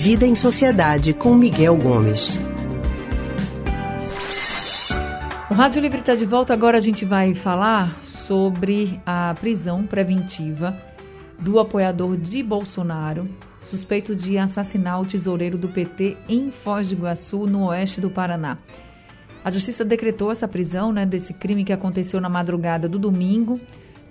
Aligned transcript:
Vida 0.00 0.24
em 0.24 0.36
Sociedade 0.36 1.12
com 1.12 1.34
Miguel 1.34 1.76
Gomes. 1.76 2.40
O 5.50 5.54
Rádio 5.54 5.82
Livre 5.82 5.98
está 5.98 6.14
de 6.14 6.24
volta. 6.24 6.54
Agora 6.54 6.78
a 6.78 6.80
gente 6.80 7.04
vai 7.04 7.34
falar 7.34 8.00
sobre 8.04 9.00
a 9.04 9.34
prisão 9.40 9.84
preventiva 9.84 10.80
do 11.40 11.58
apoiador 11.58 12.16
de 12.16 12.44
Bolsonaro, 12.44 13.28
suspeito 13.68 14.14
de 14.14 14.38
assassinar 14.38 15.00
o 15.00 15.04
tesoureiro 15.04 15.58
do 15.58 15.68
PT 15.68 16.16
em 16.28 16.52
Foz 16.52 16.86
do 16.86 16.94
Iguaçu, 16.94 17.44
no 17.44 17.66
oeste 17.66 18.00
do 18.00 18.08
Paraná. 18.08 18.56
A 19.44 19.50
justiça 19.50 19.84
decretou 19.84 20.30
essa 20.30 20.46
prisão 20.46 20.92
né, 20.92 21.04
desse 21.04 21.34
crime 21.34 21.64
que 21.64 21.72
aconteceu 21.72 22.20
na 22.20 22.28
madrugada 22.28 22.88
do 22.88 23.00
domingo, 23.00 23.60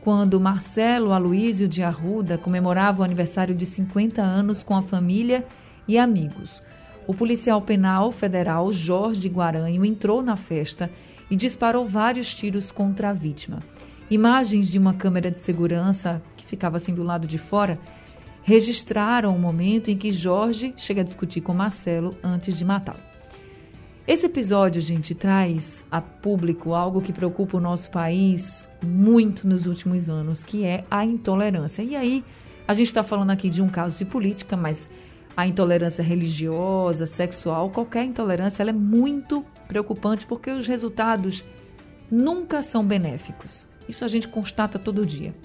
quando 0.01 0.37
Marcelo 0.37 1.13
Aloísio 1.13 1.65
de 1.65 1.81
Arruda 1.81 2.37
comemorava 2.37 3.01
o 3.01 3.05
aniversário 3.05 3.55
de 3.55 3.65
50 3.65 4.21
anos 4.21 4.63
com 4.63 4.75
a 4.75 4.81
família 4.83 5.45
e 5.87 5.97
amigos. 5.97 6.61
O 7.05 7.13
policial 7.13 7.61
penal 7.61 8.11
federal 8.11 8.71
Jorge 8.71 9.29
Guaranho 9.29 9.85
entrou 9.85 10.21
na 10.21 10.35
festa 10.35 10.89
e 11.29 11.35
disparou 11.35 11.85
vários 11.85 12.33
tiros 12.33 12.71
contra 12.71 13.09
a 13.09 13.13
vítima. 13.13 13.59
Imagens 14.09 14.69
de 14.69 14.77
uma 14.77 14.93
câmera 14.93 15.31
de 15.31 15.39
segurança 15.39 16.21
que 16.35 16.45
ficava 16.45 16.77
assim 16.77 16.93
do 16.93 17.03
lado 17.03 17.27
de 17.27 17.37
fora 17.37 17.79
registraram 18.43 19.35
o 19.35 19.39
momento 19.39 19.91
em 19.91 19.97
que 19.97 20.11
Jorge 20.11 20.73
chega 20.77 21.01
a 21.01 21.03
discutir 21.03 21.41
com 21.41 21.53
Marcelo 21.53 22.17
antes 22.23 22.57
de 22.57 22.63
matá-lo. 22.63 22.99
Esse 24.07 24.25
episódio, 24.25 24.81
gente, 24.81 25.13
traz 25.13 25.85
a 25.91 25.99
público 25.99 26.73
algo 26.73 27.01
que 27.01 27.11
preocupa 27.11 27.57
o 27.57 27.59
nosso 27.59 27.91
país 27.91 28.65
muito 28.81 29.45
nos 29.45 29.65
últimos 29.65 30.09
anos, 30.09 30.45
que 30.45 30.63
é 30.63 30.85
a 30.89 31.03
intolerância. 31.03 31.83
E 31.83 31.93
aí, 31.93 32.23
a 32.65 32.73
gente 32.73 32.87
está 32.87 33.03
falando 33.03 33.31
aqui 33.31 33.49
de 33.49 33.61
um 33.61 33.67
caso 33.67 33.97
de 33.97 34.05
política, 34.05 34.55
mas 34.55 34.89
a 35.37 35.45
intolerância 35.45 36.03
religiosa, 36.03 37.05
sexual, 37.05 37.69
qualquer 37.69 38.03
intolerância, 38.03 38.63
ela 38.63 38.71
é 38.71 38.73
muito 38.73 39.45
preocupante 39.67 40.25
porque 40.25 40.49
os 40.49 40.67
resultados 40.67 41.45
nunca 42.09 42.63
são 42.63 42.83
benéficos. 42.83 43.67
Isso 43.87 44.03
a 44.03 44.07
gente 44.07 44.27
constata 44.27 44.79
todo 44.79 45.05
dia. 45.05 45.35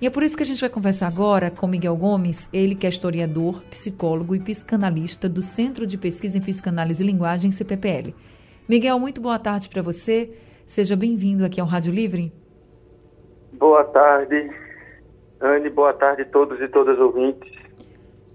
E 0.00 0.06
é 0.06 0.10
por 0.10 0.24
isso 0.24 0.36
que 0.36 0.42
a 0.42 0.46
gente 0.46 0.60
vai 0.60 0.68
conversar 0.68 1.06
agora 1.06 1.48
com 1.48 1.68
Miguel 1.68 1.96
Gomes, 1.96 2.48
ele 2.52 2.74
que 2.74 2.86
é 2.86 2.88
historiador, 2.88 3.62
psicólogo 3.70 4.34
e 4.34 4.40
psicanalista 4.40 5.28
do 5.28 5.42
Centro 5.42 5.86
de 5.86 5.96
Pesquisa 5.96 6.36
em 6.36 6.40
Psicanálise 6.40 7.00
e 7.00 7.06
Linguagem, 7.06 7.52
CPPL. 7.52 8.12
Miguel, 8.68 8.98
muito 8.98 9.20
boa 9.20 9.38
tarde 9.38 9.68
para 9.68 9.80
você. 9.80 10.36
Seja 10.66 10.96
bem-vindo 10.96 11.44
aqui 11.44 11.60
ao 11.60 11.68
Rádio 11.68 11.92
Livre. 11.92 12.32
Boa 13.52 13.84
tarde, 13.84 14.50
Anne. 15.40 15.70
Boa 15.70 15.92
tarde 15.92 16.22
a 16.22 16.26
todos 16.26 16.60
e 16.60 16.66
todas 16.66 16.98
ouvintes. 16.98 17.63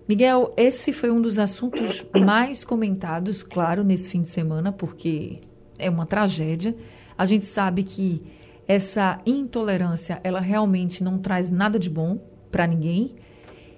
Miguel, 0.09 0.51
esse 0.57 0.91
foi 0.91 1.11
um 1.11 1.21
dos 1.21 1.37
assuntos 1.37 2.03
mais 2.19 2.63
comentados, 2.63 3.43
claro, 3.43 3.83
nesse 3.83 4.09
fim 4.09 4.23
de 4.23 4.31
semana, 4.31 4.71
porque 4.71 5.39
é 5.77 5.87
uma 5.87 6.03
tragédia. 6.03 6.75
A 7.15 7.27
gente 7.27 7.45
sabe 7.45 7.83
que 7.83 8.23
essa 8.67 9.21
intolerância, 9.23 10.19
ela 10.23 10.39
realmente 10.39 11.03
não 11.03 11.19
traz 11.19 11.51
nada 11.51 11.77
de 11.77 11.91
bom 11.91 12.19
para 12.49 12.65
ninguém. 12.65 13.17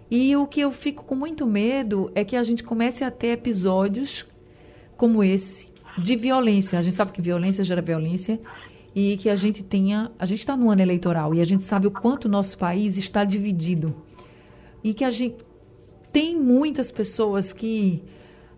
E 0.09 0.34
o 0.38 0.48
que 0.48 0.62
eu 0.62 0.72
fico 0.72 1.04
com 1.04 1.16
muito 1.16 1.46
medo 1.46 2.09
é 2.16 2.24
que 2.24 2.38
a 2.38 2.44
gente 2.44 2.64
comece 2.64 3.04
a 3.04 3.12
ter 3.12 3.34
episódios 3.34 4.26
como 4.96 5.22
esse 5.22 5.68
de 5.98 6.16
violência. 6.16 6.80
A 6.80 6.82
gente 6.82 6.96
sabe 6.96 7.12
que 7.12 7.22
violência 7.22 7.62
gera 7.62 7.82
violência 7.82 8.40
e 8.96 9.18
que 9.18 9.30
a 9.30 9.36
gente 9.36 9.64
tenha, 9.64 10.09
a 10.18 10.26
gente 10.26 10.40
está 10.40 10.56
no 10.56 10.72
ano 10.72 10.82
eleitoral 10.82 11.36
e 11.36 11.42
a 11.42 11.46
gente 11.46 11.64
sabe 11.64 11.88
o 11.88 11.92
quanto 11.92 12.24
o 12.24 12.30
nosso 12.30 12.58
país 12.58 12.98
está 12.98 13.26
dividido 13.26 13.94
e 14.82 14.94
que 14.94 15.04
a 15.04 15.12
gente 15.12 15.50
tem 16.12 16.38
muitas 16.38 16.92
pessoas 16.92 17.54
que 17.54 18.04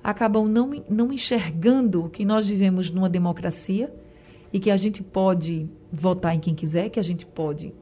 acabam 0.04 0.48
não, 0.48 0.84
não 0.90 1.14
enxergando 1.14 2.10
que 2.10 2.26
nós 2.26 2.48
vivemos 2.48 2.92
numa 2.92 3.10
democracia 3.10 3.94
e 4.52 4.60
que 4.60 4.70
a 4.70 4.77
gente 4.77 5.02
pode 5.02 5.70
votar 5.92 6.36
em 6.36 6.39
quem 6.39 6.54
quiser, 6.54 6.89
que 6.89 7.00
a 7.00 7.04
gente 7.04 7.26
pode 7.26 7.73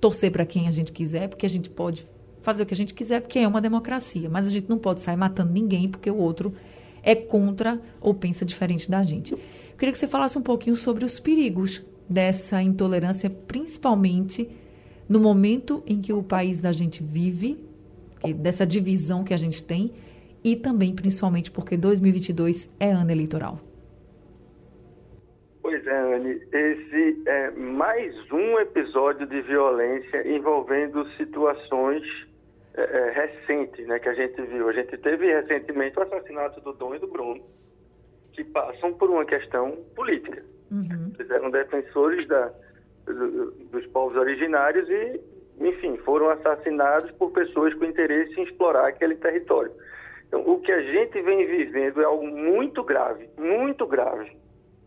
torcer 0.00 0.30
para 0.30 0.46
quem 0.46 0.68
a 0.68 0.70
gente 0.70 0.92
quiser, 0.92 1.28
porque 1.28 1.44
a 1.44 1.48
gente 1.48 1.68
pode 1.68 2.06
fazer 2.42 2.62
o 2.62 2.66
que 2.66 2.74
a 2.74 2.76
gente 2.76 2.94
quiser, 2.94 3.20
porque 3.20 3.38
é 3.38 3.48
uma 3.48 3.60
democracia. 3.60 4.28
Mas 4.30 4.46
a 4.46 4.50
gente 4.50 4.68
não 4.68 4.78
pode 4.78 5.00
sair 5.00 5.16
matando 5.16 5.52
ninguém 5.52 5.88
porque 5.88 6.10
o 6.10 6.16
outro 6.16 6.54
é 7.02 7.14
contra 7.14 7.80
ou 8.00 8.14
pensa 8.14 8.44
diferente 8.44 8.90
da 8.90 9.02
gente. 9.02 9.32
Eu 9.32 9.38
queria 9.76 9.92
que 9.92 9.98
você 9.98 10.06
falasse 10.06 10.38
um 10.38 10.42
pouquinho 10.42 10.76
sobre 10.76 11.04
os 11.04 11.18
perigos 11.18 11.84
dessa 12.08 12.62
intolerância, 12.62 13.28
principalmente 13.28 14.48
no 15.08 15.20
momento 15.20 15.82
em 15.86 16.00
que 16.00 16.12
o 16.12 16.22
país 16.22 16.60
da 16.60 16.72
gente 16.72 17.02
vive, 17.02 17.67
dessa 18.34 18.66
divisão 18.66 19.24
que 19.24 19.34
a 19.34 19.36
gente 19.36 19.62
tem, 19.62 19.92
e 20.42 20.56
também, 20.56 20.94
principalmente, 20.94 21.50
porque 21.50 21.76
2022 21.76 22.70
é 22.78 22.90
ano 22.90 23.10
eleitoral. 23.10 23.58
Pois 25.60 25.86
é, 25.86 26.14
Anne, 26.14 26.40
esse 26.52 27.22
é 27.26 27.50
mais 27.50 28.14
um 28.32 28.58
episódio 28.58 29.26
de 29.26 29.42
violência 29.42 30.26
envolvendo 30.26 31.06
situações 31.16 32.02
é, 32.74 32.82
é, 32.82 33.10
recentes 33.10 33.86
né, 33.86 33.98
que 33.98 34.08
a 34.08 34.14
gente 34.14 34.40
viu. 34.42 34.68
A 34.68 34.72
gente 34.72 34.96
teve 34.96 35.26
recentemente 35.26 35.98
o 35.98 36.02
assassinato 36.02 36.60
do 36.60 36.72
Dom 36.72 36.94
e 36.94 36.98
do 36.98 37.08
Bruno, 37.08 37.42
que 38.32 38.44
passam 38.44 38.94
por 38.94 39.10
uma 39.10 39.24
questão 39.24 39.72
política. 39.94 40.42
Uhum. 40.70 41.12
Eles 41.18 41.30
eram 41.30 41.50
defensores 41.50 42.26
da, 42.28 42.52
do, 43.04 43.50
dos 43.72 43.84
povos 43.88 44.16
originários 44.16 44.88
e, 44.88 45.20
foram 46.18 46.30
assassinados 46.30 47.10
por 47.12 47.30
pessoas 47.30 47.72
com 47.74 47.84
interesse 47.84 48.38
em 48.38 48.42
explorar 48.42 48.88
aquele 48.88 49.14
território. 49.16 49.72
Então, 50.26 50.40
o 50.40 50.60
que 50.60 50.72
a 50.72 50.82
gente 50.82 51.22
vem 51.22 51.46
vivendo 51.46 52.02
é 52.02 52.04
algo 52.04 52.26
muito 52.26 52.82
grave, 52.82 53.28
muito 53.38 53.86
grave 53.86 54.36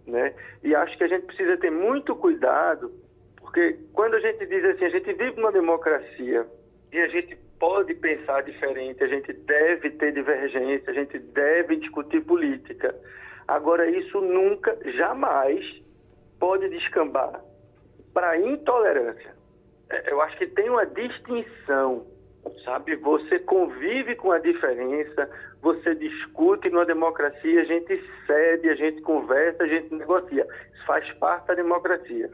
né? 0.07 0.33
E 0.63 0.75
acho 0.75 0.97
que 0.97 1.03
a 1.03 1.07
gente 1.07 1.25
precisa 1.25 1.57
ter 1.57 1.71
muito 1.71 2.15
cuidado, 2.15 2.91
porque 3.37 3.77
quando 3.93 4.15
a 4.15 4.19
gente 4.19 4.45
diz 4.45 4.63
assim, 4.65 4.85
a 4.85 4.89
gente 4.89 5.13
vive 5.13 5.35
numa 5.37 5.51
democracia 5.51 6.45
e 6.91 6.99
a 6.99 7.07
gente 7.07 7.35
pode 7.59 7.93
pensar 7.95 8.41
diferente, 8.43 9.03
a 9.03 9.07
gente 9.07 9.31
deve 9.33 9.91
ter 9.91 10.11
divergência, 10.13 10.91
a 10.91 10.93
gente 10.93 11.17
deve 11.17 11.77
discutir 11.77 12.21
política. 12.21 12.95
Agora, 13.47 13.89
isso 13.89 14.19
nunca, 14.19 14.77
jamais 14.93 15.63
pode 16.39 16.69
descambar 16.69 17.41
para 18.13 18.39
intolerância. 18.39 19.40
É, 19.91 20.11
eu 20.11 20.21
acho 20.21 20.37
que 20.37 20.47
tem 20.47 20.69
uma 20.69 20.85
distinção 20.85 22.05
sabe? 22.65 22.95
Você 22.95 23.39
convive 23.39 24.15
com 24.15 24.31
a 24.31 24.39
diferença, 24.39 25.29
você 25.61 25.95
discute 25.95 26.69
numa 26.69 26.85
democracia, 26.85 27.61
a 27.61 27.65
gente 27.65 28.03
cede, 28.25 28.69
a 28.69 28.75
gente 28.75 29.01
conversa, 29.01 29.63
a 29.63 29.67
gente 29.67 29.93
negocia. 29.93 30.47
Isso 30.73 30.85
faz 30.85 31.09
parte 31.13 31.47
da 31.47 31.55
democracia. 31.55 32.29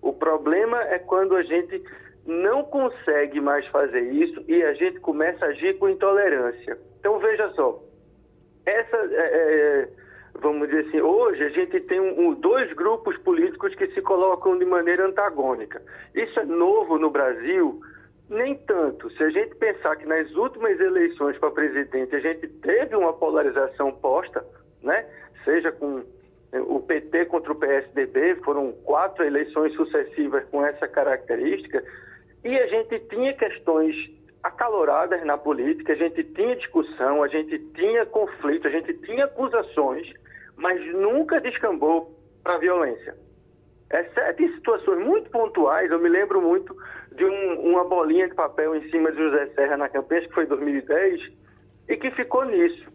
O 0.00 0.12
problema 0.12 0.80
é 0.84 0.98
quando 0.98 1.36
a 1.36 1.42
gente 1.42 1.82
não 2.26 2.64
consegue 2.64 3.40
mais 3.40 3.66
fazer 3.66 4.00
isso 4.12 4.42
e 4.48 4.62
a 4.62 4.72
gente 4.74 5.00
começa 5.00 5.44
a 5.44 5.48
agir 5.48 5.78
com 5.78 5.88
intolerância. 5.88 6.78
Então 6.98 7.18
veja 7.18 7.50
só, 7.50 7.82
essa 8.64 8.96
é, 8.96 9.08
é, 9.10 9.88
vamos 10.40 10.68
dizer 10.68 10.86
assim, 10.88 11.00
hoje 11.00 11.44
a 11.44 11.48
gente 11.50 11.80
tem 11.80 12.00
um, 12.00 12.34
dois 12.34 12.72
grupos 12.72 13.16
políticos 13.18 13.74
que 13.74 13.86
se 13.88 14.02
colocam 14.02 14.58
de 14.58 14.64
maneira 14.64 15.06
antagônica. 15.06 15.82
Isso 16.14 16.38
é 16.40 16.44
novo 16.44 16.98
no 16.98 17.10
Brasil 17.10 17.80
nem 18.28 18.54
tanto. 18.54 19.10
Se 19.10 19.22
a 19.22 19.30
gente 19.30 19.54
pensar 19.56 19.96
que 19.96 20.06
nas 20.06 20.34
últimas 20.34 20.80
eleições 20.80 21.36
para 21.38 21.50
presidente 21.50 22.16
a 22.16 22.20
gente 22.20 22.48
teve 22.48 22.96
uma 22.96 23.12
polarização 23.12 23.92
posta, 23.92 24.44
né? 24.82 25.06
seja 25.44 25.70
com 25.72 26.02
eh, 26.52 26.60
o 26.60 26.80
PT 26.80 27.26
contra 27.26 27.52
o 27.52 27.56
PSDB, 27.56 28.36
foram 28.36 28.72
quatro 28.84 29.24
eleições 29.24 29.74
sucessivas 29.74 30.44
com 30.50 30.64
essa 30.64 30.88
característica, 30.88 31.84
e 32.44 32.58
a 32.58 32.66
gente 32.66 32.98
tinha 33.00 33.34
questões 33.34 33.94
acaloradas 34.42 35.24
na 35.24 35.38
política, 35.38 35.92
a 35.92 35.96
gente 35.96 36.24
tinha 36.24 36.56
discussão, 36.56 37.22
a 37.22 37.28
gente 37.28 37.58
tinha 37.74 38.04
conflito, 38.06 38.66
a 38.66 38.70
gente 38.70 38.92
tinha 38.94 39.26
acusações, 39.26 40.12
mas 40.56 40.84
nunca 40.94 41.40
descambou 41.40 42.16
para 42.42 42.58
violência. 42.58 43.14
Exceto 43.92 44.42
em 44.42 44.54
situações 44.54 45.04
muito 45.04 45.30
pontuais, 45.30 45.90
eu 45.90 45.98
me 45.98 46.08
lembro 46.08 46.40
muito 46.40 46.74
de 47.14 47.24
um, 47.24 47.60
uma 47.72 47.84
bolinha 47.84 48.26
de 48.26 48.34
papel 48.34 48.74
em 48.74 48.88
cima 48.90 49.12
de 49.12 49.18
José 49.18 49.46
Serra 49.54 49.76
na 49.76 49.88
campanha, 49.88 50.22
que 50.22 50.32
foi 50.32 50.44
em 50.44 50.48
2010, 50.48 51.20
e 51.88 51.96
que 51.96 52.10
ficou 52.12 52.44
nisso. 52.44 52.90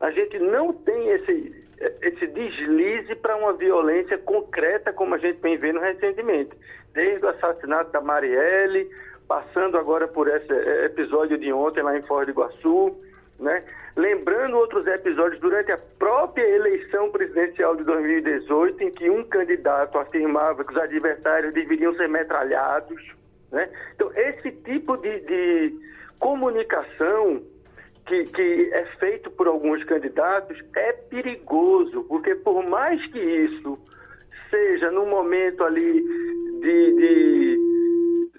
A 0.00 0.10
gente 0.12 0.38
não 0.38 0.72
tem 0.72 1.08
esse, 1.10 1.66
esse 2.02 2.26
deslize 2.28 3.14
para 3.16 3.36
uma 3.36 3.52
violência 3.54 4.18
concreta 4.18 4.92
como 4.92 5.14
a 5.14 5.18
gente 5.18 5.40
vem 5.40 5.58
vendo 5.58 5.80
recentemente. 5.80 6.56
Desde 6.92 7.24
o 7.24 7.28
assassinato 7.28 7.90
da 7.90 8.00
Marielle, 8.00 8.88
passando 9.26 9.76
agora 9.78 10.06
por 10.08 10.28
esse 10.28 10.52
episódio 10.84 11.38
de 11.38 11.52
ontem 11.52 11.82
lá 11.82 11.98
em 11.98 12.02
Foz 12.02 12.26
do 12.26 12.32
Iguaçu, 12.32 12.96
né? 13.40 13.64
Lembrando 13.96 14.56
outros 14.56 14.86
episódios 14.86 15.40
durante 15.40 15.72
a 15.72 15.78
própria 15.98 16.46
eleição 16.48 17.10
presidencial 17.10 17.74
de 17.74 17.84
2018, 17.84 18.84
em 18.84 18.90
que 18.90 19.10
um 19.10 19.24
candidato 19.24 19.98
afirmava 19.98 20.64
que 20.64 20.72
os 20.72 20.78
adversários 20.78 21.52
deveriam 21.52 21.94
ser 21.94 22.08
metralhados. 22.08 23.02
Né? 23.50 23.68
Então, 23.94 24.12
esse 24.14 24.52
tipo 24.52 24.96
de, 24.98 25.20
de 25.20 25.74
comunicação 26.18 27.42
que, 28.06 28.24
que 28.24 28.70
é 28.72 28.84
feito 28.98 29.30
por 29.30 29.46
alguns 29.48 29.82
candidatos 29.84 30.58
é 30.76 30.92
perigoso, 30.92 32.04
porque 32.04 32.34
por 32.34 32.62
mais 32.64 33.04
que 33.10 33.18
isso 33.18 33.78
seja 34.50 34.90
num 34.90 35.06
momento 35.06 35.64
ali 35.64 36.02
de, 36.60 36.92
de 36.96 37.58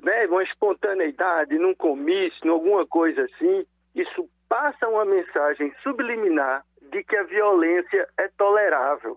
né, 0.03 0.27
uma 0.27 0.43
espontaneidade, 0.43 1.57
num 1.57 1.73
comício, 1.73 2.51
alguma 2.51 2.85
coisa 2.85 3.23
assim, 3.23 3.65
isso 3.95 4.29
passa 4.51 4.85
uma 4.89 5.05
mensagem 5.05 5.73
subliminar 5.81 6.65
de 6.91 7.01
que 7.05 7.15
a 7.15 7.23
violência 7.23 8.05
é 8.17 8.27
tolerável. 8.37 9.15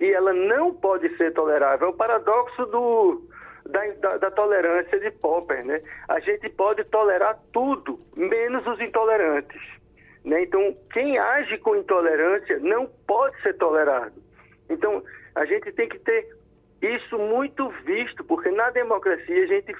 E 0.00 0.10
ela 0.10 0.32
não 0.32 0.72
pode 0.72 1.14
ser 1.18 1.34
tolerável. 1.34 1.88
É 1.88 1.90
o 1.90 1.94
paradoxo 1.94 2.64
do, 2.66 3.28
da, 3.66 3.86
da, 4.00 4.16
da, 4.16 4.30
tolerância 4.30 4.98
de 4.98 5.10
Popper, 5.10 5.66
né? 5.66 5.82
A 6.08 6.18
gente 6.18 6.48
pode 6.48 6.82
tolerar 6.84 7.38
tudo, 7.52 8.00
menos 8.16 8.66
os 8.66 8.80
intolerantes. 8.80 9.60
Né? 10.24 10.44
Então, 10.44 10.72
quem 10.94 11.18
age 11.18 11.58
com 11.58 11.76
intolerância 11.76 12.58
não 12.60 12.86
pode 13.06 13.38
ser 13.42 13.52
tolerado. 13.58 14.14
Então, 14.70 15.02
a 15.34 15.44
gente 15.44 15.70
tem 15.72 15.90
que 15.90 15.98
ter 15.98 16.26
isso 16.80 17.18
muito 17.18 17.68
visto, 17.84 18.24
porque 18.24 18.50
na 18.50 18.70
democracia 18.70 19.44
a 19.44 19.46
gente 19.46 19.74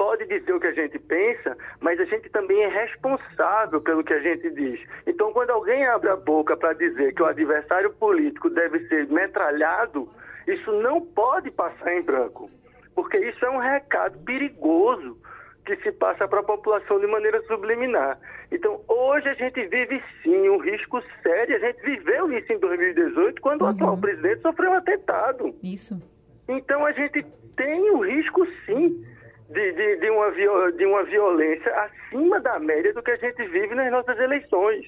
pode 0.00 0.24
dizer 0.24 0.54
o 0.54 0.58
que 0.58 0.66
a 0.66 0.72
gente 0.72 0.98
pensa, 0.98 1.54
mas 1.78 2.00
a 2.00 2.06
gente 2.06 2.30
também 2.30 2.62
é 2.62 2.68
responsável 2.68 3.82
pelo 3.82 4.02
que 4.02 4.14
a 4.14 4.20
gente 4.20 4.48
diz. 4.48 4.80
Então, 5.06 5.30
quando 5.30 5.50
alguém 5.50 5.84
abre 5.84 6.08
a 6.08 6.16
boca 6.16 6.56
para 6.56 6.72
dizer 6.72 7.12
que 7.14 7.22
o 7.22 7.26
adversário 7.26 7.92
político 7.92 8.48
deve 8.48 8.88
ser 8.88 9.06
metralhado, 9.08 10.08
isso 10.46 10.72
não 10.80 11.02
pode 11.02 11.50
passar 11.50 11.94
em 11.94 12.00
branco, 12.00 12.48
porque 12.94 13.18
isso 13.18 13.44
é 13.44 13.50
um 13.50 13.58
recado 13.58 14.18
perigoso 14.20 15.18
que 15.66 15.76
se 15.82 15.92
passa 15.92 16.26
para 16.26 16.40
a 16.40 16.44
população 16.44 16.98
de 16.98 17.06
maneira 17.06 17.42
subliminar. 17.42 18.18
Então, 18.50 18.80
hoje 18.88 19.28
a 19.28 19.34
gente 19.34 19.66
vive 19.66 20.02
sim 20.22 20.48
um 20.48 20.56
risco 20.62 21.02
sério. 21.22 21.56
A 21.56 21.58
gente 21.58 21.82
viveu 21.82 22.32
isso 22.32 22.50
em 22.50 22.58
2018, 22.58 23.38
quando 23.42 23.60
uhum. 23.60 23.66
o 23.66 23.70
atual 23.70 23.98
presidente 23.98 24.40
sofreu 24.40 24.70
um 24.70 24.76
atentado. 24.76 25.54
Isso. 25.62 26.00
Então, 26.48 26.86
a 26.86 26.92
gente 26.92 27.22
tem 27.54 27.90
o 27.90 28.00
risco 28.00 28.46
sim 28.64 29.04
de, 29.50 29.72
de, 29.72 29.96
de, 29.96 30.10
uma, 30.10 30.30
de 30.72 30.86
uma 30.86 31.02
violência 31.04 31.72
acima 31.82 32.40
da 32.40 32.58
média 32.58 32.92
do 32.94 33.02
que 33.02 33.10
a 33.10 33.16
gente 33.16 33.42
vive 33.48 33.74
nas 33.74 33.90
nossas 33.90 34.18
eleições. 34.18 34.86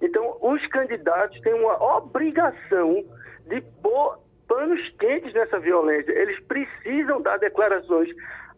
Então, 0.00 0.36
os 0.40 0.64
candidatos 0.68 1.40
têm 1.40 1.54
uma 1.54 1.82
obrigação 1.96 3.04
de 3.46 3.60
pôr 3.82 4.18
panos 4.46 4.80
quentes 4.98 5.32
nessa 5.34 5.58
violência. 5.58 6.12
Eles 6.12 6.38
precisam 6.44 7.20
dar 7.22 7.38
declarações 7.38 8.08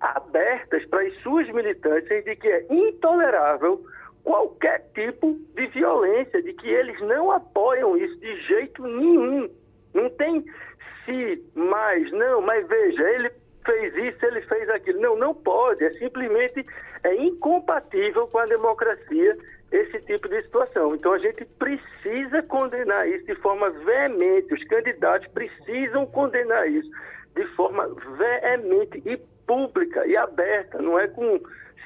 abertas 0.00 0.85
para 0.87 1.03
as 1.03 1.14
suas 1.23 1.49
militâncias 1.49 2.25
de 2.25 2.37
que 2.37 2.49
é 2.49 2.67
intolerável 2.70 3.81
qualquer 4.25 4.85
tipo 4.93 5.38
de 5.55 5.67
violência, 5.69 6.43
de 6.43 6.53
que 6.53 6.69
eles 6.69 7.00
não 7.00 7.31
apoiam 7.31 7.97
isso 7.97 8.19
de 8.19 8.41
jeito 8.43 8.82
nenhum. 8.87 9.49
Não 9.94 10.11
tem 10.11 10.44
se 11.05 11.43
mais, 11.55 12.11
não, 12.12 12.43
mas 12.43 12.67
veja, 12.67 13.08
ele 13.11 13.31
fez 13.66 13.94
isso, 13.96 14.24
ele 14.24 14.40
fez 14.42 14.70
aquilo. 14.70 15.00
Não, 15.00 15.16
não 15.16 15.34
pode. 15.34 15.84
É 15.84 15.90
simplesmente 15.98 16.64
é 17.04 17.14
incompatível 17.16 18.26
com 18.28 18.38
a 18.38 18.46
democracia 18.46 19.36
esse 19.70 20.00
tipo 20.02 20.28
de 20.28 20.42
situação. 20.42 20.94
Então 20.94 21.12
a 21.12 21.18
gente 21.18 21.44
precisa 21.58 22.42
condenar 22.44 23.08
isso 23.08 23.26
de 23.26 23.34
forma 23.36 23.68
veemente. 23.70 24.54
Os 24.54 24.64
candidatos 24.64 25.28
precisam 25.28 26.06
condenar 26.06 26.68
isso 26.70 26.90
de 27.34 27.44
forma 27.54 27.88
veemente 28.16 29.02
e 29.04 29.16
pública 29.46 30.06
e 30.06 30.16
aberta. 30.16 30.80
Não 30.80 30.98
é 30.98 31.08
com 31.08 31.40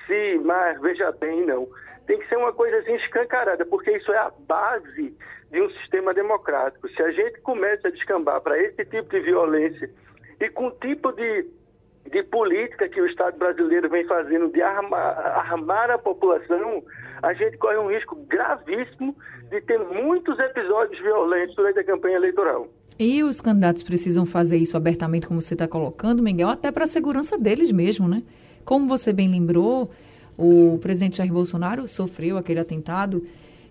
se, 0.07 0.39
mas 0.45 0.81
veja 0.81 1.11
bem, 1.13 1.47
não. 1.47 1.69
Tem 2.07 2.19
que 2.19 2.29
ser 2.29 2.37
uma 2.37 2.53
coisa 2.53 2.79
assim 2.79 2.95
escancarada, 2.95 3.65
porque 3.65 3.91
isso 3.97 4.13
é 4.13 4.19
a 4.19 4.33
base 4.41 5.17
de 5.51 5.61
um 5.61 5.71
sistema 5.71 6.15
democrático. 6.15 6.89
Se 6.89 7.03
a 7.03 7.11
gente 7.11 7.41
começa 7.41 7.89
a 7.89 7.91
descambar 7.91 8.41
para 8.41 8.59
esse 8.59 8.85
tipo 8.85 9.09
de 9.11 9.21
violência 9.21 9.91
e 10.41 10.49
com 10.49 10.69
o 10.69 10.71
tipo 10.73 11.13
de 11.13 11.47
de 12.09 12.23
política 12.25 12.89
que 12.89 13.01
o 13.01 13.07
Estado 13.07 13.39
brasileiro 13.39 13.89
vem 13.89 14.05
fazendo 14.07 14.49
de 14.49 14.63
armar, 14.63 15.19
armar 15.19 15.91
a 15.91 15.99
população, 15.99 16.83
a 17.23 17.33
gente 17.35 17.57
corre 17.59 17.77
um 17.77 17.89
risco 17.89 18.17
gravíssimo 18.29 19.17
de 19.51 19.61
ter 19.61 19.79
muitos 19.79 20.39
episódios 20.39 21.01
violentos 21.01 21.55
durante 21.55 21.79
a 21.79 21.85
campanha 21.85 22.17
eleitoral. 22.17 22.69
E 22.99 23.23
os 23.23 23.41
candidatos 23.41 23.83
precisam 23.83 24.27
fazer 24.27 24.59
isso 24.59 24.77
abertamente, 24.77 25.27
como 25.27 25.41
você 25.41 25.55
está 25.55 25.67
colocando, 25.67 26.23
Miguel, 26.23 26.49
até 26.49 26.71
para 26.71 26.85
a 26.85 26.87
segurança 26.87 27.39
deles 27.39 27.73
mesmo, 27.73 28.07
né? 28.07 28.23
Como 28.65 28.87
você 28.87 29.13
bem 29.13 29.29
lembrou, 29.29 29.91
o 30.37 30.79
presidente 30.83 31.17
Jair 31.17 31.33
Bolsonaro 31.33 31.87
sofreu 31.89 32.37
aquele 32.37 32.61
atentado 32.61 33.25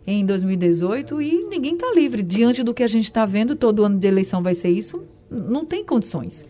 em 0.05 0.25
2018 0.25 1.21
e 1.21 1.45
ninguém 1.45 1.73
está 1.73 1.91
livre. 1.93 2.23
Diante 2.23 2.63
do 2.63 2.73
que 2.73 2.83
a 2.83 2.87
gente 2.87 3.03
está 3.03 3.25
vendo, 3.25 3.55
todo 3.55 3.83
ano 3.83 3.99
de 3.99 4.07
eleição 4.07 4.41
vai 4.41 4.53
ser 4.53 4.69
isso, 4.69 5.03
não 5.29 5.63
tem 5.63 5.83
condições. 5.83 6.45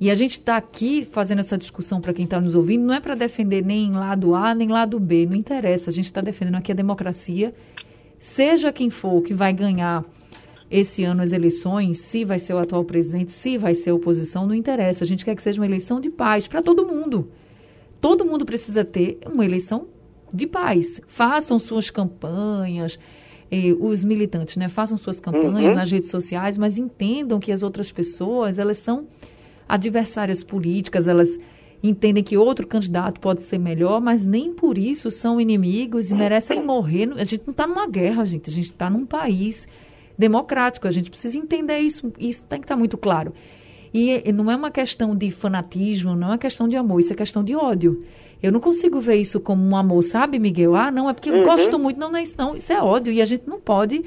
E 0.00 0.10
a 0.10 0.14
gente 0.14 0.32
está 0.32 0.56
aqui 0.56 1.04
fazendo 1.04 1.40
essa 1.40 1.58
discussão 1.58 2.00
para 2.00 2.12
quem 2.12 2.24
está 2.24 2.40
nos 2.40 2.54
ouvindo, 2.54 2.86
não 2.86 2.94
é 2.94 3.00
para 3.00 3.16
defender 3.16 3.64
nem 3.64 3.90
lado 3.92 4.34
A 4.34 4.54
nem 4.54 4.68
lado 4.68 4.98
B, 5.00 5.26
não 5.26 5.34
interessa. 5.34 5.90
A 5.90 5.92
gente 5.92 6.04
está 6.04 6.20
defendendo 6.20 6.54
aqui 6.54 6.70
a 6.70 6.74
democracia, 6.74 7.52
seja 8.18 8.72
quem 8.72 8.90
for 8.90 9.22
que 9.22 9.34
vai 9.34 9.52
ganhar 9.52 10.04
esse 10.70 11.02
ano 11.02 11.22
as 11.22 11.32
eleições, 11.32 11.98
se 11.98 12.24
vai 12.24 12.38
ser 12.38 12.54
o 12.54 12.58
atual 12.58 12.84
presidente, 12.84 13.32
se 13.32 13.56
vai 13.58 13.74
ser 13.74 13.90
a 13.90 13.94
oposição, 13.94 14.46
não 14.46 14.54
interessa. 14.54 15.02
A 15.02 15.06
gente 15.06 15.24
quer 15.24 15.34
que 15.34 15.42
seja 15.42 15.60
uma 15.60 15.66
eleição 15.66 16.00
de 16.00 16.10
paz 16.10 16.46
para 16.46 16.62
todo 16.62 16.86
mundo. 16.86 17.30
Todo 18.00 18.24
mundo 18.24 18.44
precisa 18.44 18.84
ter 18.84 19.18
uma 19.26 19.44
eleição 19.44 19.88
de 20.32 20.46
paz. 20.46 21.00
Façam 21.08 21.58
suas 21.58 21.90
campanhas, 21.90 22.98
eh, 23.50 23.74
os 23.80 24.04
militantes, 24.04 24.56
né? 24.56 24.68
Façam 24.68 24.96
suas 24.96 25.18
campanhas 25.18 25.72
uhum. 25.72 25.78
nas 25.78 25.90
redes 25.90 26.10
sociais, 26.10 26.56
mas 26.56 26.78
entendam 26.78 27.40
que 27.40 27.50
as 27.50 27.62
outras 27.62 27.90
pessoas, 27.90 28.58
elas 28.58 28.76
são 28.76 29.06
adversárias 29.68 30.42
políticas, 30.42 31.06
elas 31.06 31.38
entendem 31.82 32.24
que 32.24 32.36
outro 32.36 32.66
candidato 32.66 33.20
pode 33.20 33.42
ser 33.42 33.58
melhor, 33.58 34.00
mas 34.00 34.24
nem 34.26 34.52
por 34.52 34.78
isso 34.78 35.10
são 35.10 35.40
inimigos 35.40 36.10
e 36.10 36.14
merecem 36.14 36.64
morrer. 36.64 37.12
A 37.16 37.24
gente 37.24 37.42
não 37.46 37.52
está 37.52 37.66
numa 37.66 37.86
guerra, 37.86 38.24
gente. 38.24 38.50
A 38.50 38.52
gente 38.52 38.72
está 38.72 38.90
num 38.90 39.06
país 39.06 39.68
democrático. 40.16 40.88
A 40.88 40.90
gente 40.90 41.10
precisa 41.10 41.38
entender 41.38 41.78
isso. 41.78 42.12
Isso 42.18 42.44
tem 42.46 42.58
que 42.58 42.64
estar 42.64 42.74
tá 42.74 42.78
muito 42.78 42.96
claro. 42.96 43.32
E 43.92 44.30
não 44.32 44.50
é 44.50 44.56
uma 44.56 44.70
questão 44.70 45.14
de 45.14 45.30
fanatismo, 45.30 46.14
não 46.14 46.28
é 46.28 46.30
uma 46.32 46.38
questão 46.38 46.68
de 46.68 46.76
amor, 46.76 47.00
isso 47.00 47.12
é 47.12 47.16
questão 47.16 47.42
de 47.42 47.56
ódio. 47.56 48.04
Eu 48.42 48.52
não 48.52 48.60
consigo 48.60 49.00
ver 49.00 49.16
isso 49.16 49.40
como 49.40 49.64
um 49.64 49.76
amor, 49.76 50.02
sabe, 50.02 50.38
Miguel? 50.38 50.76
Ah, 50.76 50.90
não, 50.90 51.08
é 51.08 51.14
porque 51.14 51.30
eu 51.30 51.36
uhum. 51.36 51.42
gosto 51.42 51.78
muito. 51.78 51.98
Não, 51.98 52.10
não 52.10 52.18
é 52.18 52.22
isso, 52.22 52.34
não. 52.38 52.56
Isso 52.56 52.72
é 52.72 52.80
ódio. 52.80 53.12
E 53.12 53.20
a 53.20 53.24
gente 53.24 53.48
não 53.48 53.58
pode 53.58 54.04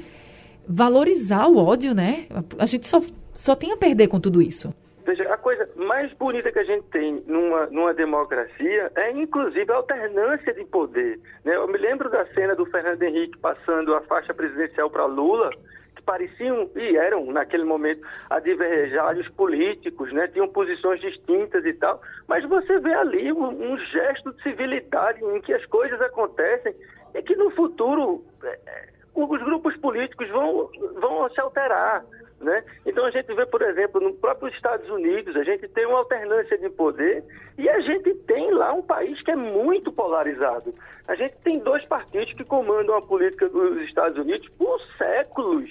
valorizar 0.66 1.48
o 1.48 1.56
ódio, 1.56 1.94
né? 1.94 2.26
A 2.58 2.64
gente 2.64 2.88
só, 2.88 3.02
só 3.34 3.54
tem 3.54 3.72
a 3.72 3.76
perder 3.76 4.08
com 4.08 4.18
tudo 4.18 4.40
isso. 4.40 4.72
Veja, 5.04 5.32
a 5.32 5.36
coisa 5.36 5.68
mais 5.74 6.12
bonita 6.14 6.52
que 6.52 6.58
a 6.58 6.64
gente 6.64 6.84
tem 6.88 7.22
numa, 7.26 7.66
numa 7.66 7.92
democracia 7.92 8.90
é, 8.94 9.10
inclusive, 9.10 9.70
a 9.72 9.76
alternância 9.76 10.54
de 10.54 10.64
poder. 10.64 11.18
Né? 11.44 11.56
Eu 11.56 11.66
me 11.66 11.78
lembro 11.78 12.08
da 12.08 12.24
cena 12.26 12.54
do 12.54 12.64
Fernando 12.66 13.02
Henrique 13.02 13.38
passando 13.38 13.94
a 13.94 14.00
faixa 14.02 14.32
presidencial 14.32 14.88
para 14.88 15.04
Lula, 15.04 15.50
que 15.96 16.02
pareciam, 16.02 16.70
e 16.76 16.96
eram, 16.96 17.26
naquele 17.26 17.64
momento, 17.64 18.06
adversários 18.30 19.28
políticos, 19.30 20.12
né? 20.12 20.28
tinham 20.28 20.48
posições 20.48 21.00
distintas 21.00 21.64
e 21.64 21.72
tal, 21.72 22.00
mas 22.28 22.44
você 22.48 22.78
vê 22.78 22.94
ali 22.94 23.32
um, 23.32 23.72
um 23.72 23.78
gesto 23.78 24.32
de 24.32 24.42
civilidade 24.42 25.24
em 25.24 25.40
que 25.40 25.52
as 25.52 25.64
coisas 25.66 26.00
acontecem 26.00 26.74
e 27.14 27.22
que 27.22 27.34
no 27.34 27.50
futuro 27.50 28.24
é, 28.44 28.58
é 28.66 29.02
os 29.14 29.42
grupos 29.42 29.76
políticos 29.76 30.28
vão, 30.30 30.70
vão 31.00 31.28
se 31.30 31.40
alterar. 31.40 32.04
Né? 32.42 32.64
Então 32.84 33.04
a 33.04 33.10
gente 33.10 33.32
vê, 33.32 33.46
por 33.46 33.62
exemplo, 33.62 34.00
no 34.00 34.14
próprio 34.14 34.48
Estados 34.48 34.88
Unidos, 34.90 35.36
a 35.36 35.44
gente 35.44 35.68
tem 35.68 35.86
uma 35.86 35.98
alternância 35.98 36.58
de 36.58 36.68
poder 36.70 37.22
e 37.56 37.68
a 37.68 37.78
gente 37.80 38.12
tem 38.26 38.52
lá 38.52 38.72
um 38.72 38.82
país 38.82 39.22
que 39.22 39.30
é 39.30 39.36
muito 39.36 39.92
polarizado. 39.92 40.74
A 41.06 41.14
gente 41.14 41.36
tem 41.44 41.60
dois 41.60 41.84
partidos 41.84 42.32
que 42.34 42.44
comandam 42.44 42.96
a 42.96 43.02
política 43.02 43.48
dos 43.48 43.80
Estados 43.82 44.18
Unidos 44.18 44.48
por 44.58 44.80
séculos. 44.98 45.70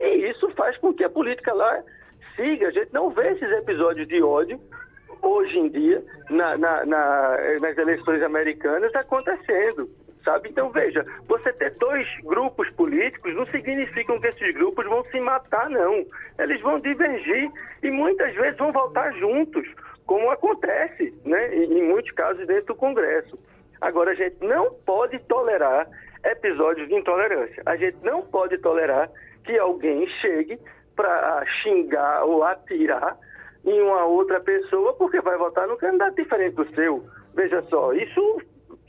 E 0.00 0.30
isso 0.30 0.50
faz 0.56 0.76
com 0.78 0.92
que 0.92 1.04
a 1.04 1.10
política 1.10 1.54
lá 1.54 1.80
siga. 2.34 2.68
A 2.68 2.72
gente 2.72 2.92
não 2.92 3.10
vê 3.10 3.28
esses 3.30 3.50
episódios 3.52 4.08
de 4.08 4.20
ódio 4.20 4.58
hoje 5.22 5.56
em 5.56 5.68
dia 5.68 6.04
na, 6.28 6.58
na, 6.58 6.84
na, 6.84 7.36
nas 7.60 7.78
eleições 7.78 8.20
americanas 8.20 8.92
acontecendo 8.96 9.88
sabe? 10.24 10.48
Então, 10.48 10.70
veja, 10.70 11.04
você 11.28 11.52
ter 11.52 11.70
dois 11.72 12.06
grupos 12.22 12.68
políticos 12.70 13.34
não 13.34 13.46
significa 13.46 14.18
que 14.18 14.26
esses 14.26 14.54
grupos 14.54 14.86
vão 14.86 15.04
se 15.04 15.20
matar, 15.20 15.68
não. 15.70 16.04
Eles 16.38 16.60
vão 16.62 16.80
divergir 16.80 17.50
e 17.82 17.90
muitas 17.90 18.34
vezes 18.34 18.58
vão 18.58 18.72
voltar 18.72 19.12
juntos, 19.12 19.66
como 20.06 20.30
acontece, 20.30 21.14
né, 21.24 21.54
em 21.54 21.82
muitos 21.82 22.10
casos 22.12 22.46
dentro 22.46 22.66
do 22.66 22.74
Congresso. 22.74 23.36
Agora, 23.80 24.12
a 24.12 24.14
gente 24.14 24.36
não 24.40 24.70
pode 24.86 25.18
tolerar 25.20 25.86
episódios 26.24 26.88
de 26.88 26.94
intolerância. 26.94 27.62
A 27.66 27.76
gente 27.76 27.98
não 28.02 28.22
pode 28.22 28.56
tolerar 28.58 29.10
que 29.44 29.58
alguém 29.58 30.06
chegue 30.20 30.58
para 30.96 31.44
xingar 31.62 32.24
ou 32.24 32.42
atirar 32.44 33.16
em 33.64 33.80
uma 33.80 34.04
outra 34.04 34.40
pessoa 34.40 34.94
porque 34.94 35.20
vai 35.20 35.36
votar 35.36 35.66
no 35.66 35.76
candidato 35.76 36.14
diferente 36.16 36.54
do 36.54 36.74
seu. 36.74 37.04
Veja 37.34 37.62
só, 37.62 37.92
isso 37.92 38.40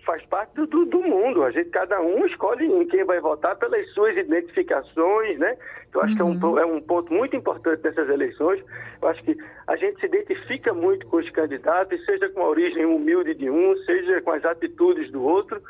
faz 0.05 0.23
parte 0.27 0.53
do, 0.53 0.85
do, 0.85 1.01
mundo. 1.01 1.43
A 1.43 1.51
gente, 1.51 1.69
cada 1.69 1.99
um 1.99 2.25
escolhe 2.25 2.65
em 2.65 2.87
quem 2.87 3.03
vai 3.03 3.19
votar 3.19 3.55
pelas 3.57 3.89
suas 3.93 4.15
identificações, 4.15 5.37
né? 5.39 5.57
Eu 5.93 6.01
acho 6.01 6.11
uhum. 6.11 6.15
que 6.15 6.21
é 6.21 6.25
um, 6.25 6.51
uhum. 6.51 6.59
é 6.59 6.65
um 6.65 6.81
ponto 6.81 7.11
muito 7.11 7.35
importante 7.35 7.83
nessas 7.83 8.07
eleições. 8.09 8.63
Eu 9.01 9.07
acho 9.07 9.23
que 9.23 9.35
a 9.67 9.75
gente 9.75 9.99
se 9.99 10.05
identifica 10.05 10.73
muito 10.73 11.07
com 11.07 11.17
os 11.17 11.29
candidatos, 11.31 12.05
seja 12.05 12.29
com 12.29 12.41
a 12.41 12.49
origem 12.49 12.85
humilde 12.85 13.33
de 13.33 13.49
um, 13.49 13.75
seja 13.85 14.21
com 14.21 14.31
as 14.31 14.45
atitudes 14.45 15.11
do 15.11 15.23
outro, 15.23 15.61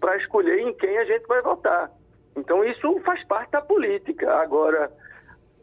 para 0.00 0.16
escolher 0.16 0.58
em 0.60 0.72
quem 0.74 0.98
a 0.98 1.04
gente 1.04 1.26
vai 1.26 1.42
votar. 1.42 1.90
Então 2.36 2.64
isso 2.64 2.98
faz 3.00 3.22
parte 3.24 3.50
da 3.50 3.60
política. 3.60 4.32
Agora, 4.36 4.90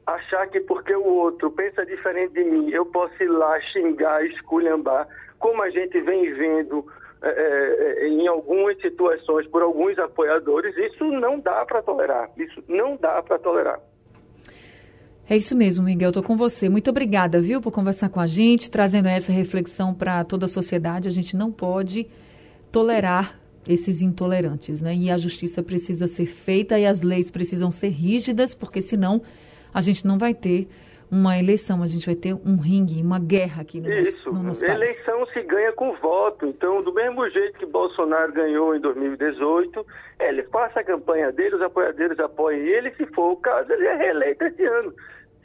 achar 0.06 0.48
que 0.48 0.60
porque 0.62 0.96
o 0.96 1.06
outro 1.06 1.50
pensa 1.52 1.86
diferente 1.86 2.34
de 2.34 2.44
mim, 2.44 2.70
eu 2.70 2.86
posso 2.86 3.22
ir 3.22 3.28
lá 3.28 3.60
xingar, 3.62 4.24
esculhambar, 4.26 5.08
como 5.40 5.64
a 5.64 5.70
gente 5.70 6.00
vem 6.02 6.32
vendo 6.34 6.86
é, 7.22 7.28
é, 7.28 8.06
é, 8.06 8.08
em 8.08 8.28
algumas 8.28 8.80
situações 8.80 9.46
por 9.48 9.62
alguns 9.62 9.98
apoiadores, 10.00 10.76
isso 10.78 11.04
não 11.06 11.40
dá 11.40 11.66
para 11.66 11.82
tolerar. 11.82 12.30
Isso 12.38 12.64
não 12.68 12.96
dá 12.96 13.22
para 13.22 13.38
tolerar. 13.38 13.80
É 15.30 15.36
isso 15.38 15.56
mesmo, 15.56 15.84
Miguel. 15.84 16.10
Estou 16.10 16.24
com 16.24 16.38
você. 16.38 16.70
Muito 16.70 16.90
obrigada, 16.90 17.40
viu, 17.40 17.62
por 17.62 17.72
conversar 17.72 18.10
com 18.10 18.20
a 18.20 18.26
gente, 18.26 18.72
trazendo 18.72 19.08
essa 19.08 19.32
reflexão 19.32 19.94
para 19.94 20.24
toda 20.24 20.46
a 20.46 20.48
sociedade. 20.48 21.08
A 21.08 21.12
gente 21.12 21.36
não 21.36 21.52
pode 21.52 22.08
tolerar 22.72 23.40
esses 23.68 24.02
intolerantes, 24.02 24.82
né? 24.82 24.96
E 24.96 25.12
a 25.12 25.18
justiça 25.18 25.62
precisa 25.62 26.08
ser 26.08 26.26
feita 26.26 26.80
e 26.80 26.86
as 26.86 27.02
leis 27.02 27.30
precisam 27.30 27.70
ser 27.70 27.90
rígidas, 27.90 28.56
porque 28.56 28.82
senão 28.82 29.22
a 29.74 29.82
gente 29.82 30.08
não 30.08 30.18
vai 30.18 30.34
ter 30.34 30.68
uma 31.12 31.38
eleição, 31.38 31.82
a 31.82 31.88
gente 31.88 32.06
vai 32.06 32.16
ter 32.16 32.34
um 32.34 32.58
ringue, 32.58 33.01
uma 33.01 33.20
guerra 33.20 33.62
aqui 33.62 33.82
no 33.82 33.92
Isso. 33.92 34.12
nosso, 34.12 34.32
no 34.32 34.44
nosso 34.44 34.62
país. 34.62 34.74
Eleição 34.74 35.25
se 35.28 35.42
ganha 35.42 35.72
com 35.74 35.94
voto. 35.96 36.46
Então, 36.46 36.84
do 36.84 36.94
mesmo 36.94 37.28
jeito 37.30 37.58
que 37.58 37.66
Bolsonaro 37.66 38.32
ganhou 38.32 38.75
em 38.75 38.80
2018, 38.80 39.86
ele 40.20 40.44
faça 40.44 40.82
a 40.82 40.84
campanha 40.84 41.32
dele, 41.32 41.56
os 41.56 41.62
apoiadores 41.62 42.20
apoiem 42.20 42.62
ele, 42.62 42.92
se 42.96 43.06
for 43.08 43.32
o 43.32 43.38
caso, 43.38 43.72
ele 43.74 43.88
é 43.88 43.96
reeleito 43.96 44.44
esse 44.44 44.63
ano. 44.63 44.94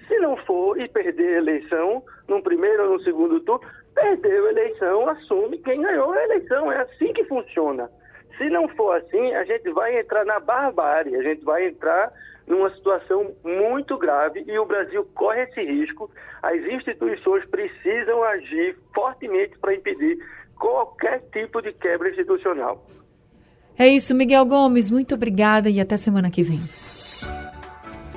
Se 0.06 0.18
não 0.18 0.36
for 0.38 0.78
e 0.78 0.86
perder 0.88 1.36
a 1.36 1.38
eleição, 1.38 2.02
num 2.28 2.42
primeiro 2.42 2.84
ou 2.84 2.98
no 2.98 3.02
segundo 3.02 3.40
turno, 3.40 3.66
perdeu 3.94 4.46
a 4.46 4.50
eleição, 4.50 5.08
assume 5.08 5.58
quem 5.58 5.80
ganhou 5.80 6.12
a 6.12 6.24
eleição. 6.24 6.70
É 6.70 6.82
assim 6.82 7.12
que 7.14 7.24
funciona. 7.24 7.88
Se 8.36 8.48
não 8.50 8.68
for 8.68 8.96
assim, 8.96 9.34
a 9.34 9.44
gente 9.44 9.70
vai 9.70 9.98
entrar 9.98 10.24
na 10.24 10.40
barbárie, 10.40 11.14
a 11.14 11.22
gente 11.22 11.44
vai 11.44 11.66
entrar 11.66 12.12
numa 12.46 12.70
situação 12.74 13.34
muito 13.44 13.96
grave 13.96 14.44
e 14.46 14.58
o 14.58 14.66
Brasil 14.66 15.06
corre 15.14 15.42
esse 15.44 15.62
risco. 15.62 16.10
As 16.42 16.56
instituições 16.56 17.44
precisam 17.46 18.22
agir 18.24 18.76
fortemente 18.94 19.58
para 19.58 19.74
impedir 19.74 20.18
qualquer 20.58 21.22
tipo 21.32 21.62
de 21.62 21.72
quebra 21.72 22.10
institucional. 22.10 22.84
É 23.78 23.88
isso, 23.88 24.14
Miguel 24.14 24.46
Gomes. 24.46 24.90
Muito 24.90 25.14
obrigada 25.14 25.68
e 25.68 25.80
até 25.80 25.96
semana 25.96 26.30
que 26.30 26.42
vem. 26.42 26.60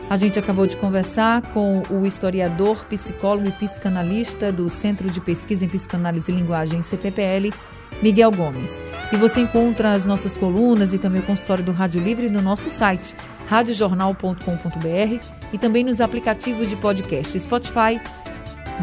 A 0.10 0.16
gente 0.16 0.40
acabou 0.40 0.66
de 0.66 0.78
conversar 0.78 1.42
com 1.54 1.82
o 1.90 2.06
historiador, 2.06 2.86
psicólogo 2.86 3.50
e 3.50 3.52
psicanalista 3.52 4.52
do 4.52 4.70
Centro 4.70 5.10
de 5.10 5.20
Pesquisa 5.20 5.66
em 5.66 5.68
Psicanálise 5.68 6.32
e 6.32 6.36
Linguagem, 6.36 6.82
CPPL, 6.82 7.52
Miguel 8.02 8.32
Gomes. 8.32 8.82
E 9.12 9.18
você 9.18 9.42
encontra 9.42 9.94
as 9.94 10.06
nossas 10.06 10.36
colunas 10.36 10.94
e 10.94 10.98
também 10.98 11.22
o 11.22 11.26
consultório 11.26 11.64
do 11.64 11.72
Rádio 11.72 12.02
Livre 12.02 12.30
no 12.30 12.42
nosso 12.42 12.70
site 12.70 13.16
radiojornal.com.br 13.48 15.26
e 15.54 15.58
também 15.58 15.84
nos 15.84 16.02
aplicativos 16.02 16.70
de 16.70 16.76
podcast 16.76 17.40
Spotify, 17.40 18.00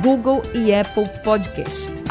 Google 0.03 0.43
e 0.55 0.75
Apple 0.75 1.09
Podcast. 1.23 1.95